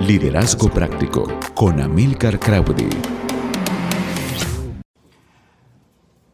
Liderazgo 0.00 0.68
Práctico 0.68 1.26
con 1.54 1.80
Amilcar 1.80 2.38
Crowdy. 2.38 2.90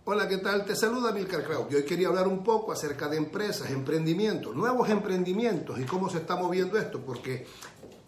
Hola, 0.05 0.29
¿qué 0.29 0.39
tal? 0.39 0.65
Te 0.65 0.75
saluda 0.75 1.11
Amilcar 1.11 1.45
Crowdy. 1.45 1.77
Hoy 1.77 1.85
quería 1.85 2.09
hablar 2.09 2.27
un 2.27 2.43
poco 2.43 2.73
acerca 2.73 3.09
de 3.09 3.19
empresas, 3.19 3.71
emprendimientos, 3.71 4.57
nuevos 4.57 4.91
emprendimientos 4.91 5.79
y 5.79 5.85
cómo 5.85 6.11
se 6.11 6.19
está 6.19 6.35
moviendo 6.35 6.77
esto, 6.77 7.01
porque 7.07 7.47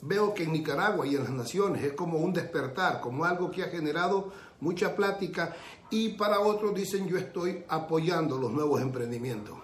veo 0.03 0.35
que 0.35 0.43
en 0.43 0.53
Nicaragua 0.53 1.07
y 1.07 1.14
en 1.14 1.22
las 1.22 1.32
naciones 1.32 1.84
es 1.84 1.93
como 1.93 2.18
un 2.18 2.32
despertar, 2.32 3.00
como 3.00 3.25
algo 3.25 3.52
que 3.52 3.62
ha 3.62 3.68
generado 3.68 4.32
mucha 4.61 4.96
plática 4.96 5.55
y 5.89 6.11
para 6.11 6.41
otros 6.41 6.75
dicen 6.75 7.07
yo 7.07 7.16
estoy 7.16 7.62
apoyando 7.68 8.39
los 8.39 8.50
nuevos 8.50 8.82
emprendimientos. 8.82 9.55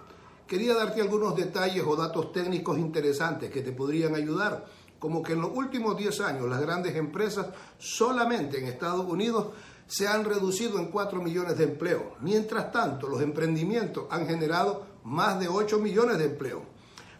Quería 0.47 0.75
darte 0.75 1.01
algunos 1.01 1.37
detalles 1.37 1.85
o 1.87 1.95
datos 1.95 2.33
técnicos 2.33 2.77
interesantes 2.77 3.51
que 3.51 3.63
te 3.63 3.71
podrían 3.71 4.17
ayudar, 4.17 4.67
como 5.01 5.23
que 5.23 5.33
en 5.33 5.41
los 5.41 5.51
últimos 5.53 5.97
10 5.97 6.21
años 6.21 6.49
las 6.49 6.61
grandes 6.61 6.95
empresas 6.95 7.49
solamente 7.79 8.61
en 8.61 8.67
Estados 8.67 9.05
Unidos 9.07 9.49
se 9.89 10.07
han 10.07 10.25
reducido 10.25 10.79
en 10.79 10.93
4 10.93 11.21
millones 11.21 11.59
de 11.59 11.65
empleos. 11.65 12.05
Mientras 12.21 12.71
tanto, 12.71 13.09
los 13.09 13.21
emprendimientos 13.21 14.07
han 14.11 14.29
generado 14.29 14.87
más 15.03 15.41
de 15.41 15.49
8 15.49 15.81
millones 15.81 16.19
de 16.19 16.27
empleos 16.27 16.63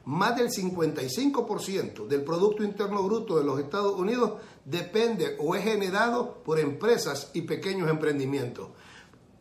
más 0.05 0.37
del 0.37 0.51
55% 0.51 2.07
del 2.07 2.23
Producto 2.23 2.65
Interno 2.65 3.03
Bruto 3.03 3.39
de 3.39 3.45
los 3.45 3.61
Estados 3.61 3.99
Unidos 3.99 4.41
depende 4.65 5.37
o 5.39 5.55
es 5.55 5.63
generado 5.63 6.43
por 6.43 6.59
empresas 6.59 7.31
y 7.35 7.43
pequeños 7.43 7.91
emprendimientos. 7.91 8.69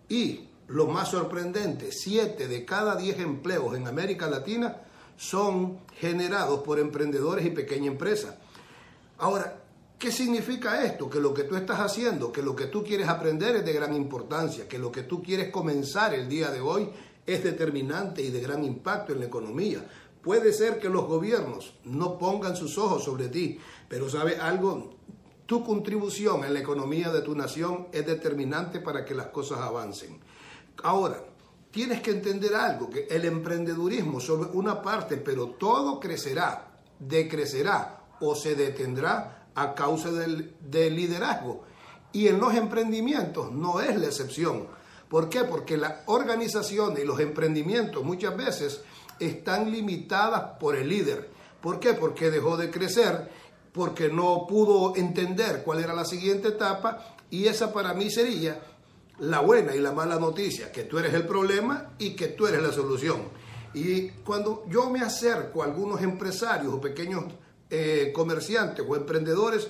Y 0.09 0.49
lo 0.67 0.87
más 0.87 1.09
sorprendente, 1.09 1.91
7 1.91 2.47
de 2.47 2.65
cada 2.65 2.95
10 2.95 3.19
empleos 3.19 3.75
en 3.75 3.87
América 3.87 4.29
Latina 4.29 4.81
son 5.19 5.79
generados 5.99 6.61
por 6.61 6.79
emprendedores 6.79 7.45
y 7.45 7.49
pequeñas 7.49 7.91
empresas. 7.91 8.35
Ahora, 9.17 9.61
¿qué 9.99 10.13
significa 10.13 10.85
esto? 10.85 11.09
Que 11.09 11.19
lo 11.19 11.33
que 11.33 11.43
tú 11.43 11.57
estás 11.57 11.81
haciendo, 11.81 12.31
que 12.31 12.41
lo 12.41 12.55
que 12.55 12.67
tú 12.67 12.85
quieres 12.85 13.09
aprender 13.09 13.57
es 13.57 13.65
de 13.65 13.73
gran 13.73 13.93
importancia, 13.93 14.65
que 14.65 14.79
lo 14.79 14.93
que 14.93 15.03
tú 15.03 15.21
quieres 15.21 15.51
comenzar 15.51 16.13
el 16.13 16.29
día 16.29 16.51
de 16.51 16.61
hoy 16.61 16.89
es 17.25 17.43
determinante 17.43 18.21
y 18.21 18.29
de 18.29 18.39
gran 18.39 18.63
impacto 18.63 19.11
en 19.11 19.19
la 19.19 19.25
economía. 19.25 19.85
Puede 20.21 20.53
ser 20.53 20.79
que 20.79 20.87
los 20.87 21.05
gobiernos 21.05 21.73
no 21.83 22.17
pongan 22.17 22.55
sus 22.55 22.77
ojos 22.77 23.03
sobre 23.03 23.27
ti, 23.27 23.59
pero 23.89 24.09
sabe 24.09 24.37
algo, 24.37 24.95
tu 25.45 25.65
contribución 25.65 26.45
en 26.45 26.53
la 26.53 26.61
economía 26.61 27.11
de 27.11 27.23
tu 27.23 27.35
nación 27.35 27.89
es 27.91 28.05
determinante 28.05 28.79
para 28.79 29.03
que 29.03 29.15
las 29.15 29.27
cosas 29.27 29.59
avancen. 29.59 30.17
Ahora, 30.81 31.21
tienes 31.71 32.01
que 32.01 32.11
entender 32.11 32.55
algo, 32.55 32.89
que 32.89 33.07
el 33.09 33.25
emprendedurismo 33.25 34.19
sobre 34.19 34.49
una 34.51 34.81
parte, 34.81 35.17
pero 35.17 35.49
todo 35.51 35.99
crecerá, 35.99 36.71
decrecerá 36.99 38.03
o 38.19 38.35
se 38.35 38.55
detendrá 38.55 39.47
a 39.55 39.73
causa 39.73 40.11
del, 40.11 40.55
del 40.59 40.95
liderazgo. 40.95 41.63
Y 42.11 42.27
en 42.27 42.39
los 42.39 42.55
emprendimientos 42.55 43.51
no 43.51 43.81
es 43.81 43.95
la 43.97 44.07
excepción. 44.07 44.67
¿Por 45.07 45.29
qué? 45.29 45.43
Porque 45.43 45.77
la 45.77 46.03
organización 46.05 46.95
y 46.99 47.05
los 47.05 47.19
emprendimientos 47.19 48.03
muchas 48.03 48.35
veces 48.35 48.81
están 49.19 49.71
limitadas 49.71 50.57
por 50.59 50.75
el 50.75 50.89
líder. 50.89 51.29
¿Por 51.61 51.79
qué? 51.79 51.93
Porque 51.93 52.31
dejó 52.31 52.57
de 52.57 52.71
crecer, 52.71 53.29
porque 53.73 54.09
no 54.09 54.45
pudo 54.47 54.95
entender 54.95 55.63
cuál 55.63 55.79
era 55.79 55.93
la 55.93 56.05
siguiente 56.05 56.49
etapa 56.49 57.15
y 57.29 57.45
esa 57.45 57.73
para 57.73 57.93
mí 57.93 58.09
sería 58.09 58.59
la 59.19 59.41
buena 59.41 59.75
y 59.75 59.79
la 59.79 59.91
mala 59.91 60.17
noticia, 60.17 60.71
que 60.71 60.83
tú 60.83 60.97
eres 60.97 61.13
el 61.13 61.25
problema 61.25 61.93
y 61.97 62.15
que 62.15 62.29
tú 62.29 62.47
eres 62.47 62.61
la 62.61 62.71
solución. 62.71 63.21
Y 63.73 64.09
cuando 64.23 64.65
yo 64.69 64.89
me 64.89 65.01
acerco 65.01 65.61
a 65.61 65.65
algunos 65.65 66.01
empresarios 66.01 66.73
o 66.73 66.81
pequeños 66.81 67.25
eh, 67.69 68.11
comerciantes 68.13 68.83
o 68.87 68.95
emprendedores, 68.95 69.69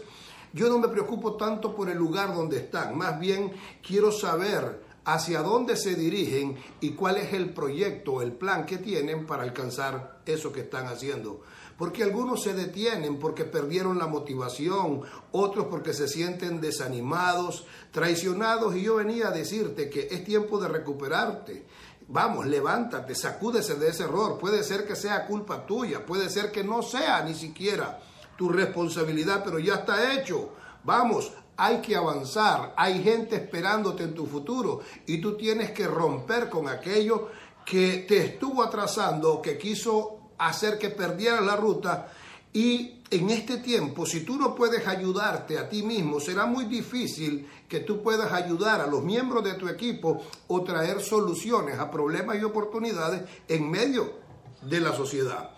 yo 0.54 0.70
no 0.70 0.80
me 0.80 0.88
preocupo 0.88 1.36
tanto 1.36 1.76
por 1.76 1.90
el 1.90 1.98
lugar 1.98 2.34
donde 2.34 2.58
están, 2.58 2.98
más 2.98 3.20
bien 3.20 3.52
quiero 3.86 4.12
saber 4.12 4.82
hacia 5.06 5.42
dónde 5.42 5.76
se 5.76 5.96
dirigen 5.96 6.58
y 6.82 6.92
cuál 6.92 7.18
es 7.18 7.34
el 7.34 7.54
proyecto, 7.54 8.22
el 8.22 8.32
plan 8.32 8.66
que 8.66 8.78
tienen 8.78 9.26
para 9.26 9.44
alcanzar 9.44 10.22
eso 10.26 10.52
que 10.52 10.62
están 10.62 10.88
haciendo. 10.88 11.42
Porque 11.80 12.04
algunos 12.04 12.44
se 12.44 12.54
detienen 12.54 13.20
porque 13.20 13.46
perdieron 13.46 13.98
la 13.98 14.06
motivación, 14.06 15.02
otros 15.32 15.68
porque 15.68 15.94
se 15.94 16.10
sienten 16.10 16.60
desanimados, 16.60 17.66
traicionados. 17.92 18.76
Y 18.76 18.84
yo 18.84 18.96
venía 18.96 19.30
a 19.30 19.32
decirte 19.32 19.90
que 19.90 20.10
es 20.12 20.26
tiempo 20.26 20.60
de 20.60 20.68
recuperarte. 20.68 21.66
Vamos, 22.10 22.48
levántate, 22.48 23.16
sacúdese 23.16 23.76
de 23.76 23.88
ese 23.88 24.04
error. 24.04 24.38
Puede 24.38 24.62
ser 24.64 24.86
que 24.86 24.98
sea 24.98 25.26
culpa 25.26 25.66
tuya, 25.66 26.06
puede 26.06 26.30
ser 26.30 26.52
que 26.52 26.66
no 26.66 26.82
sea 26.82 27.24
ni 27.24 27.34
siquiera 27.34 28.02
tu 28.36 28.50
responsabilidad, 28.50 29.42
pero 29.46 29.58
ya 29.58 29.76
está 29.76 30.14
hecho. 30.14 30.50
Vamos, 30.84 31.32
hay 31.56 31.80
que 31.80 31.96
avanzar, 31.96 32.74
hay 32.76 33.02
gente 33.02 33.38
esperándote 33.38 34.04
en 34.04 34.14
tu 34.14 34.26
futuro 34.26 34.82
y 35.06 35.22
tú 35.22 35.38
tienes 35.38 35.72
que 35.72 35.88
romper 35.88 36.50
con 36.50 36.68
aquello 36.68 37.30
que 37.66 38.06
te 38.06 38.18
estuvo 38.18 38.64
atrasando, 38.64 39.42
que 39.42 39.58
quiso 39.58 40.19
hacer 40.40 40.78
que 40.78 40.90
perdieras 40.90 41.46
la 41.46 41.56
ruta 41.56 42.12
y 42.54 43.00
en 43.12 43.30
este 43.30 43.58
tiempo, 43.58 44.06
si 44.06 44.22
tú 44.22 44.38
no 44.38 44.56
puedes 44.56 44.88
ayudarte 44.88 45.58
a 45.58 45.70
ti 45.70 45.84
mismo, 45.84 46.20
será 46.20 46.46
muy 46.46 46.66
difícil 46.66 47.48
que 47.68 47.80
tú 47.80 48.02
puedas 48.02 48.32
ayudar 48.32 48.82
a 48.82 48.88
los 48.88 49.04
miembros 49.04 49.44
de 49.44 49.54
tu 49.54 49.68
equipo 49.68 50.24
o 50.48 50.64
traer 50.64 51.02
soluciones 51.02 51.80
a 51.80 51.90
problemas 51.90 52.38
y 52.38 52.44
oportunidades 52.44 53.24
en 53.48 53.70
medio 53.70 54.14
de 54.62 54.80
la 54.80 54.94
sociedad. 54.94 55.52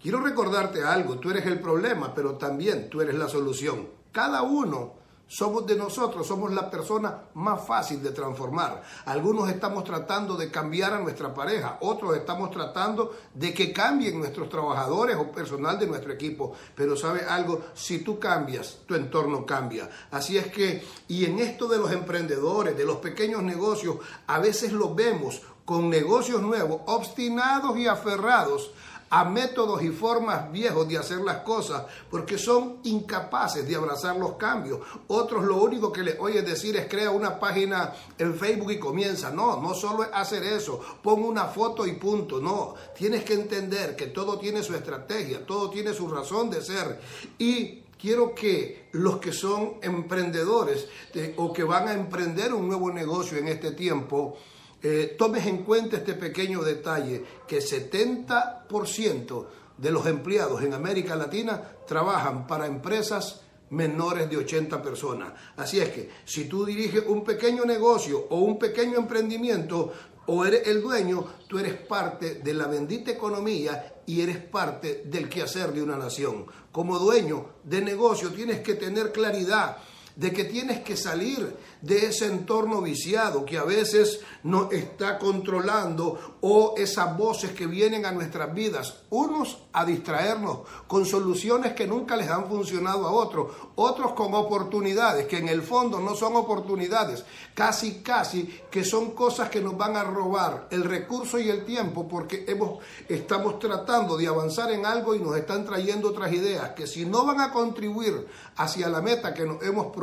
Quiero 0.00 0.20
recordarte 0.20 0.82
algo, 0.82 1.18
tú 1.18 1.30
eres 1.30 1.46
el 1.46 1.60
problema, 1.60 2.12
pero 2.14 2.36
también 2.36 2.90
tú 2.90 3.00
eres 3.00 3.14
la 3.14 3.28
solución. 3.28 3.88
Cada 4.10 4.42
uno 4.42 4.94
somos 5.32 5.66
de 5.66 5.76
nosotros, 5.76 6.26
somos 6.26 6.52
la 6.52 6.70
persona 6.70 7.22
más 7.34 7.66
fácil 7.66 8.02
de 8.02 8.10
transformar. 8.10 8.82
Algunos 9.06 9.48
estamos 9.48 9.82
tratando 9.82 10.36
de 10.36 10.50
cambiar 10.50 10.92
a 10.92 10.98
nuestra 10.98 11.32
pareja, 11.32 11.78
otros 11.80 12.14
estamos 12.14 12.50
tratando 12.50 13.14
de 13.32 13.54
que 13.54 13.72
cambien 13.72 14.18
nuestros 14.18 14.50
trabajadores 14.50 15.16
o 15.16 15.32
personal 15.32 15.78
de 15.78 15.86
nuestro 15.86 16.12
equipo. 16.12 16.52
Pero 16.74 16.98
sabe 16.98 17.22
algo, 17.22 17.62
si 17.72 18.00
tú 18.00 18.18
cambias, 18.18 18.80
tu 18.84 18.94
entorno 18.94 19.46
cambia. 19.46 19.88
Así 20.10 20.36
es 20.36 20.48
que, 20.48 20.84
y 21.08 21.24
en 21.24 21.38
esto 21.38 21.66
de 21.66 21.78
los 21.78 21.90
emprendedores, 21.92 22.76
de 22.76 22.84
los 22.84 22.96
pequeños 22.96 23.42
negocios, 23.42 23.96
a 24.26 24.38
veces 24.38 24.74
los 24.74 24.94
vemos 24.94 25.40
con 25.64 25.88
negocios 25.88 26.42
nuevos, 26.42 26.82
obstinados 26.84 27.78
y 27.78 27.86
aferrados 27.86 28.72
a 29.12 29.24
métodos 29.26 29.82
y 29.82 29.90
formas 29.90 30.50
viejos 30.50 30.88
de 30.88 30.96
hacer 30.96 31.18
las 31.18 31.42
cosas 31.42 31.84
porque 32.10 32.38
son 32.38 32.78
incapaces 32.84 33.68
de 33.68 33.76
abrazar 33.76 34.16
los 34.16 34.36
cambios. 34.36 34.80
Otros 35.08 35.44
lo 35.44 35.62
único 35.62 35.92
que 35.92 36.02
les 36.02 36.18
oye 36.18 36.40
decir 36.40 36.78
es 36.78 36.88
crea 36.88 37.10
una 37.10 37.38
página 37.38 37.92
en 38.16 38.34
Facebook 38.34 38.72
y 38.72 38.78
comienza. 38.78 39.30
No, 39.30 39.60
no 39.60 39.74
solo 39.74 40.04
es 40.04 40.08
hacer 40.14 40.42
eso, 40.44 40.80
pon 41.02 41.22
una 41.24 41.44
foto 41.44 41.86
y 41.86 41.92
punto. 41.92 42.40
No, 42.40 42.74
tienes 42.96 43.22
que 43.22 43.34
entender 43.34 43.94
que 43.96 44.06
todo 44.06 44.38
tiene 44.38 44.62
su 44.62 44.74
estrategia, 44.74 45.44
todo 45.44 45.68
tiene 45.68 45.92
su 45.92 46.08
razón 46.08 46.48
de 46.48 46.62
ser. 46.62 46.98
Y 47.36 47.82
quiero 48.00 48.34
que 48.34 48.88
los 48.92 49.18
que 49.18 49.32
son 49.34 49.74
emprendedores 49.82 50.88
o 51.36 51.52
que 51.52 51.64
van 51.64 51.88
a 51.88 51.92
emprender 51.92 52.54
un 52.54 52.66
nuevo 52.66 52.90
negocio 52.90 53.36
en 53.36 53.48
este 53.48 53.72
tiempo, 53.72 54.38
eh, 54.82 55.14
tomes 55.16 55.46
en 55.46 55.58
cuenta 55.64 55.96
este 55.96 56.14
pequeño 56.14 56.62
detalle, 56.62 57.24
que 57.46 57.60
70% 57.60 59.46
de 59.78 59.90
los 59.90 60.06
empleados 60.06 60.62
en 60.62 60.74
América 60.74 61.16
Latina 61.16 61.62
trabajan 61.86 62.46
para 62.46 62.66
empresas 62.66 63.42
menores 63.70 64.28
de 64.28 64.36
80 64.36 64.82
personas. 64.82 65.32
Así 65.56 65.80
es 65.80 65.88
que 65.90 66.10
si 66.24 66.44
tú 66.44 66.64
diriges 66.64 67.04
un 67.06 67.24
pequeño 67.24 67.64
negocio 67.64 68.26
o 68.30 68.40
un 68.40 68.58
pequeño 68.58 68.98
emprendimiento 68.98 69.92
o 70.26 70.44
eres 70.44 70.66
el 70.68 70.82
dueño, 70.82 71.26
tú 71.48 71.58
eres 71.58 71.74
parte 71.74 72.36
de 72.36 72.54
la 72.54 72.66
bendita 72.66 73.10
economía 73.10 74.02
y 74.06 74.20
eres 74.20 74.38
parte 74.38 75.02
del 75.06 75.28
quehacer 75.28 75.72
de 75.72 75.82
una 75.82 75.96
nación. 75.96 76.46
Como 76.70 76.98
dueño 76.98 77.46
de 77.64 77.80
negocio 77.80 78.30
tienes 78.30 78.60
que 78.60 78.74
tener 78.74 79.10
claridad 79.10 79.78
de 80.16 80.32
que 80.32 80.44
tienes 80.44 80.80
que 80.80 80.96
salir 80.96 81.56
de 81.80 82.06
ese 82.06 82.26
entorno 82.26 82.80
viciado 82.82 83.44
que 83.44 83.58
a 83.58 83.64
veces 83.64 84.20
nos 84.42 84.72
está 84.72 85.18
controlando 85.18 86.36
o 86.40 86.74
esas 86.76 87.16
voces 87.16 87.52
que 87.52 87.66
vienen 87.66 88.04
a 88.04 88.12
nuestras 88.12 88.52
vidas, 88.54 89.02
unos 89.10 89.58
a 89.72 89.84
distraernos 89.84 90.60
con 90.86 91.06
soluciones 91.06 91.72
que 91.72 91.86
nunca 91.86 92.16
les 92.16 92.28
han 92.28 92.48
funcionado 92.48 93.06
a 93.06 93.12
otros, 93.12 93.52
otros 93.74 94.12
con 94.12 94.34
oportunidades 94.34 95.26
que 95.26 95.38
en 95.38 95.48
el 95.48 95.62
fondo 95.62 95.98
no 95.98 96.14
son 96.14 96.36
oportunidades, 96.36 97.24
casi 97.54 98.02
casi 98.02 98.60
que 98.70 98.84
son 98.84 99.12
cosas 99.12 99.48
que 99.48 99.60
nos 99.60 99.76
van 99.76 99.96
a 99.96 100.04
robar 100.04 100.68
el 100.70 100.84
recurso 100.84 101.38
y 101.38 101.48
el 101.48 101.64
tiempo 101.64 102.06
porque 102.06 102.44
hemos, 102.46 102.80
estamos 103.08 103.58
tratando 103.58 104.16
de 104.16 104.28
avanzar 104.28 104.70
en 104.72 104.84
algo 104.86 105.14
y 105.14 105.20
nos 105.20 105.36
están 105.36 105.64
trayendo 105.64 106.10
otras 106.10 106.32
ideas 106.32 106.70
que 106.70 106.86
si 106.86 107.06
no 107.06 107.24
van 107.24 107.40
a 107.40 107.52
contribuir 107.52 108.26
hacia 108.56 108.88
la 108.88 109.00
meta 109.00 109.34
que 109.34 109.44
nos 109.44 109.62
hemos 109.62 109.86
propuesto 109.86 110.01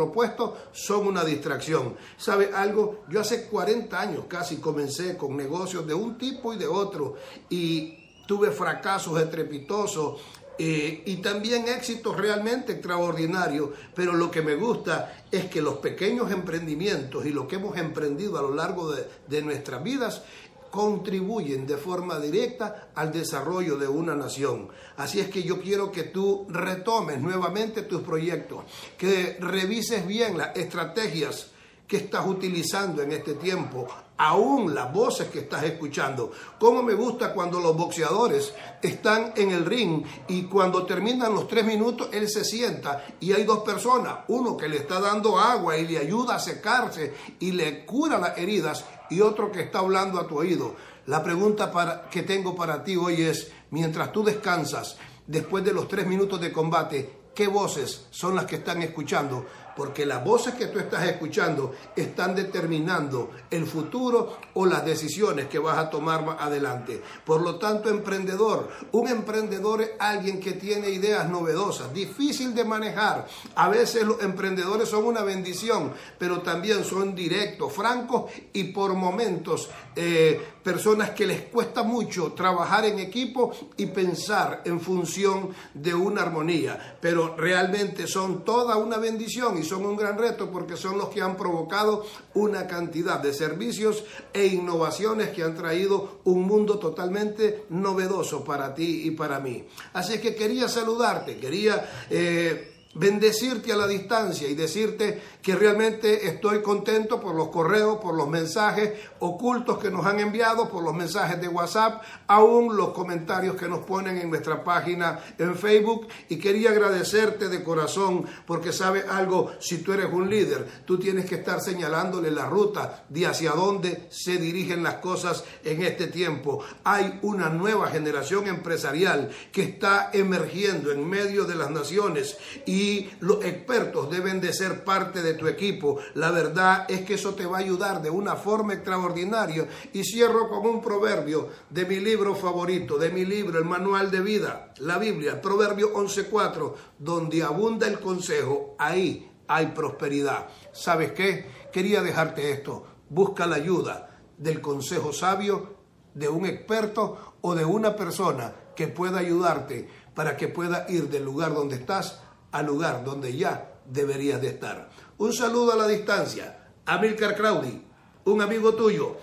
son 0.72 1.07
una 1.07 1.24
distracción. 1.24 1.96
¿Sabe 2.18 2.51
algo? 2.54 3.04
Yo 3.10 3.22
hace 3.22 3.46
40 3.46 4.00
años 4.00 4.25
casi 4.28 4.57
comencé 4.57 5.18
con 5.18 5.36
negocios 5.36 5.86
de 5.86 5.94
un 5.94 6.18
tipo 6.18 6.54
y 6.54 6.57
de 6.57 6.68
otro 6.68 7.16
y 7.50 7.98
tuve 8.28 8.51
fracasos 8.51 9.19
estrepitosos 9.19 10.22
eh, 10.57 11.04
y 11.06 11.18
también 11.18 11.68
éxitos 11.68 12.18
realmente 12.18 12.74
extraordinarios, 12.74 13.69
pero 13.96 14.13
lo 14.13 14.30
que 14.30 14.42
me 14.42 14.56
gusta 14.56 15.24
es 15.31 15.46
que 15.46 15.62
los 15.62 15.75
pequeños 15.75 16.31
emprendimientos 16.31 17.25
y 17.25 17.31
lo 17.31 17.48
que 17.48 17.56
hemos 17.56 17.78
emprendido 17.78 18.38
a 18.38 18.42
lo 18.42 18.54
largo 18.54 18.92
de 18.92 19.42
nuestras 19.42 19.81
vidas 19.81 20.22
contribuyen 20.71 21.66
de 21.66 21.77
forma 21.77 22.19
directa 22.19 22.89
al 22.95 23.12
desarrollo 23.12 23.77
de 23.77 23.88
una 23.88 24.16
nación. 24.16 24.69
Así 24.98 25.19
es 25.19 25.30
que 25.30 25.44
yo 25.44 25.62
quiero 25.62 25.92
que 25.92 26.04
tú 26.04 26.45
retomes 26.50 27.19
nuevamente 27.19 27.83
tus 27.83 28.01
proyectos, 28.01 28.63
que 28.98 29.38
revises 29.39 30.06
bien 30.06 30.38
las 30.38 30.56
estrategias 30.56 31.51
que 31.89 31.98
estás 31.98 32.27
utilizando 32.27 33.01
en 33.01 33.12
este 33.12 33.33
tiempo, 33.33 33.88
aún 34.16 34.75
las 34.75 34.94
voces 34.94 35.30
que 35.30 35.39
estás 35.39 35.63
escuchando. 35.63 36.31
Cómo 36.60 36.83
me 36.83 36.94
gusta 36.94 37.33
cuando 37.33 37.60
los 37.60 37.75
boxeadores 37.75 38.54
están 38.80 39.33
en 39.36 39.50
el 39.50 39.65
ring 39.65 40.04
y 40.27 40.44
cuando 40.44 40.86
terminan 40.86 41.33
los 41.33 41.48
tres 41.48 41.65
minutos, 41.65 42.10
él 42.12 42.30
se 42.30 42.45
sienta 42.45 43.06
y 43.19 43.33
hay 43.33 43.44
dos 43.44 43.60
personas, 43.60 44.19
uno 44.27 44.56
que 44.56 44.69
le 44.69 44.77
está 44.77 45.00
dando 45.00 45.39
agua 45.39 45.77
y 45.77 45.88
le 45.88 45.98
ayuda 45.98 46.36
a 46.36 46.39
secarse 46.39 47.15
y 47.39 47.54
le 47.54 47.86
cura 47.86 48.19
las 48.19 48.38
heridas 48.38 48.86
y 49.10 49.22
otro 49.22 49.52
que 49.52 49.62
está 49.62 49.80
hablando 49.80 50.20
a 50.20 50.28
tu 50.28 50.38
oído. 50.38 50.76
La 51.06 51.24
pregunta 51.24 52.08
que 52.12 52.24
tengo 52.24 52.56
para 52.56 52.84
ti 52.84 52.96
hoy 52.96 53.22
es, 53.22 53.52
mientras 53.72 54.12
tú 54.12 54.24
descansas, 54.24 54.98
después 55.26 55.64
de 55.64 55.74
los 55.74 55.88
tres 55.88 56.06
minutos 56.06 56.40
de 56.40 56.52
combate, 56.52 57.14
¿qué 57.34 57.48
voces 57.48 58.08
son 58.12 58.36
las 58.36 58.46
que 58.46 58.58
están 58.58 58.82
escuchando? 58.82 59.46
Porque 59.80 60.06
las 60.06 60.26
voces 60.26 60.56
que 60.56 60.68
tú 60.68 60.78
estás 60.78 61.06
escuchando 61.06 61.74
están 61.96 62.36
determinando 62.36 63.31
el 63.50 63.66
futuro 63.66 64.38
o 64.56 64.66
las 64.66 64.84
decisiones 64.84 65.48
que 65.48 65.58
vas 65.58 65.78
a 65.78 65.90
tomar 65.90 66.26
más 66.26 66.36
adelante. 66.42 67.02
Por 67.26 67.42
lo 67.42 67.56
tanto, 67.56 67.88
emprendedor, 67.88 68.70
un 68.92 69.08
emprendedor 69.08 69.81
es 69.81 69.92
alguien 69.98 70.42
que 70.42 70.52
tiene 70.52 70.90
ideas 70.90 71.30
novedosas, 71.30 71.94
difícil 71.94 72.54
de 72.54 72.66
manejar. 72.66 73.26
A 73.56 73.70
veces 73.70 74.04
los 74.04 74.22
emprendedores 74.22 74.90
son 74.90 75.06
una 75.06 75.22
bendición, 75.22 75.94
pero 76.18 76.42
también 76.42 76.84
son 76.84 77.16
directos, 77.16 77.72
francos 77.72 78.30
y 78.52 78.66
por 78.66 78.94
momentos 78.96 79.70
eh, 79.96 80.42
personas 80.62 81.12
que 81.12 81.25
les 81.25 81.44
cuesta 81.44 81.84
mucho 81.84 82.34
trabajar 82.34 82.86
en 82.86 83.00
equipo 83.00 83.52
y 83.78 83.86
pensar 83.86 84.62
en 84.66 84.80
función 84.80 85.50
de 85.74 85.94
una 85.94 86.22
armonía, 86.22 86.98
pero 87.02 87.36
realmente 87.38 88.08
son 88.08 88.44
toda 88.44 88.75
una 88.75 88.98
bendición 88.98 89.58
y 89.58 89.64
son 89.69 89.86
un 89.86 89.95
gran 89.95 90.18
reto 90.18 90.50
porque 90.50 90.75
son 90.75 90.98
los 90.98 91.10
que 91.10 91.21
han 91.21 91.38
provocado 91.38 92.06
una 92.33 92.68
cantidad 92.68 93.19
de 93.19 93.33
servicios 93.33 94.04
e 94.33 94.48
innovaciones 94.48 95.30
que 95.30 95.44
han 95.44 95.56
traído 95.56 96.19
un 96.24 96.42
mundo 96.42 96.80
totalmente 96.80 97.66
novedoso 97.69 98.44
para 98.44 98.74
ti 98.74 99.04
y 99.06 99.12
para 99.12 99.39
mí. 99.39 99.66
Así 99.94 100.19
que 100.19 100.36
quería 100.36 100.68
saludarte, 100.68 101.38
quería... 101.38 101.89
Eh, 102.10 102.75
bendecirte 102.95 103.71
a 103.71 103.75
la 103.75 103.88
distancia 103.88 104.47
y 104.47 104.56
decirte 104.56 105.21
que 105.44 105.56
realmente 105.56 106.27
estoy 106.27 106.62
contento 106.62 107.19
por 107.19 107.36
los 107.36 107.50
correos, 107.50 108.00
por 108.00 108.15
los 108.15 108.27
mensajes 108.27 108.94
ocultos 109.19 109.77
que 109.77 109.91
nos 109.91 110.06
han 110.06 110.19
enviado, 110.19 110.69
por 110.69 110.83
los 110.83 110.94
mensajes 110.94 111.39
de 111.39 111.47
WhatsApp, 111.47 112.01
aún 112.27 112.75
los 112.75 112.89
comentarios 112.89 113.56
que 113.56 113.68
nos 113.68 113.80
ponen 113.86 114.18
en 114.18 114.30
nuestra 114.30 114.63
página 114.63 115.19
en 115.38 115.56
Facebook. 115.56 116.07
Y 116.30 116.38
quería 116.38 116.71
agradecerte 116.71 117.47
de 117.47 117.63
corazón 117.63 118.25
porque 118.47 118.74
sabe 118.74 119.03
algo, 119.07 119.51
si 119.59 119.77
tú 119.77 119.94
eres 119.94 120.12
un 120.12 120.30
líder, 120.30 120.68
tú 120.86 120.97
tienes 120.97 121.25
que 121.25 121.36
estar 121.36 121.62
señalándole 121.62 122.31
la 122.31 122.47
ruta 122.47 123.06
de 123.07 123.27
hacia 123.27 123.51
dónde 123.51 124.07
se 124.09 124.38
dirigen 124.38 124.83
las 124.83 124.95
cosas 124.95 125.44
en 125.63 125.83
este 125.83 126.07
tiempo. 126.07 126.63
Hay 126.83 127.19
una 127.21 127.50
nueva 127.50 127.88
generación 127.88 128.47
empresarial 128.47 129.30
que 129.51 129.62
está 129.62 130.09
emergiendo 130.12 130.91
en 130.91 131.07
medio 131.07 131.45
de 131.45 131.56
las 131.56 131.69
naciones 131.69 132.38
y 132.65 132.79
los 133.20 133.44
expertos 133.44 134.10
deben 134.10 134.40
de 134.40 134.54
ser 134.54 134.84
parte 134.84 135.22
de 135.22 135.34
tu 135.34 135.48
equipo. 135.48 136.00
La 136.14 136.31
verdad 136.31 136.86
es 136.88 137.02
que 137.02 137.16
eso 137.16 137.34
te 137.34 137.46
va 137.46 137.58
a 137.58 137.62
ayudar 137.62 138.02
de 138.02 138.10
una 138.10 138.36
forma 138.36 138.74
extraordinaria. 138.74 139.68
Y 139.94 140.04
cierro 140.04 140.50
con 140.50 140.66
un 140.66 140.81
proverbio 140.81 141.50
de 141.70 141.86
mi 141.86 142.00
libro 142.00 142.36
favorito, 142.36 142.98
de 142.98 143.10
mi 143.10 143.26
libro, 143.26 143.60
el 143.60 143.66
manual 143.66 144.12
de 144.12 144.22
vida, 144.22 144.74
la 144.80 144.98
Biblia, 144.98 145.42
proverbio 145.42 145.94
11.4, 145.94 146.74
donde 146.98 147.44
abunda 147.44 147.88
el 147.88 148.00
consejo, 148.00 148.76
ahí 148.78 149.30
hay 149.48 149.68
prosperidad. 149.68 150.48
¿Sabes 150.72 151.12
qué? 151.14 151.46
Quería 151.72 152.02
dejarte 152.02 152.52
esto. 152.52 152.86
Busca 153.10 153.48
la 153.48 153.56
ayuda 153.56 154.20
del 154.38 154.62
consejo 154.62 155.12
sabio, 155.12 155.80
de 156.14 156.30
un 156.30 156.46
experto 156.46 157.36
o 157.42 157.56
de 157.56 157.66
una 157.66 157.96
persona 157.96 158.54
que 158.75 158.88
pueda 158.88 159.20
ayudarte 159.20 159.90
para 160.16 160.38
que 160.38 160.48
pueda 160.48 160.86
ir 160.90 161.10
del 161.10 161.24
lugar 161.24 161.54
donde 161.54 161.75
estás 161.75 162.22
al 162.51 162.66
lugar 162.66 163.04
donde 163.04 163.36
ya 163.36 163.72
deberías 163.86 164.42
de 164.42 164.50
estar. 164.50 164.90
Un 165.18 165.34
saludo 165.34 165.74
a 165.74 165.75
la 165.75 165.88
distancia. 165.88 166.57
Amilcar 166.86 167.36
Claudi, 167.36 167.81
un 168.25 168.42
amigo 168.42 168.74
tuyo. 168.74 169.18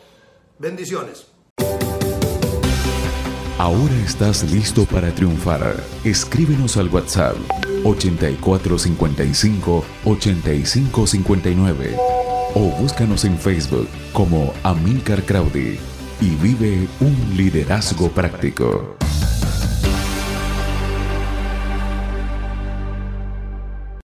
Bendiciones. 0.58 1.26
Ahora 3.58 3.94
estás 4.04 4.50
listo 4.52 4.84
para 4.84 5.10
triunfar. 5.14 5.82
Escríbenos 6.04 6.76
al 6.76 6.88
WhatsApp 6.88 7.36
8455 7.84 9.84
8559 10.04 11.96
o 12.54 12.60
búscanos 12.78 13.24
en 13.24 13.38
Facebook 13.38 13.88
como 14.12 14.52
Amilcar 14.62 15.24
Crowdy 15.24 15.78
y 16.20 16.28
vive 16.36 16.86
un 17.00 17.34
liderazgo 17.36 18.10
práctico. 18.10 18.96